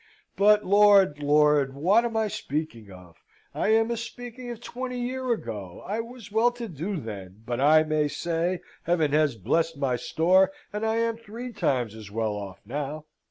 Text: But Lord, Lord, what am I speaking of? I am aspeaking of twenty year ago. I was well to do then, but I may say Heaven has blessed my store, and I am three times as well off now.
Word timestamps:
But 0.35 0.65
Lord, 0.65 1.19
Lord, 1.21 1.75
what 1.75 2.03
am 2.05 2.17
I 2.17 2.27
speaking 2.27 2.89
of? 2.91 3.17
I 3.53 3.67
am 3.67 3.91
aspeaking 3.91 4.49
of 4.49 4.59
twenty 4.59 4.99
year 4.99 5.31
ago. 5.31 5.83
I 5.85 5.99
was 5.99 6.31
well 6.31 6.49
to 6.53 6.67
do 6.67 6.97
then, 6.97 7.43
but 7.45 7.61
I 7.61 7.83
may 7.83 8.07
say 8.07 8.61
Heaven 8.85 9.11
has 9.11 9.35
blessed 9.35 9.77
my 9.77 9.97
store, 9.97 10.51
and 10.73 10.83
I 10.83 10.95
am 10.95 11.17
three 11.17 11.53
times 11.53 11.93
as 11.93 12.09
well 12.09 12.33
off 12.35 12.61
now. 12.65 13.05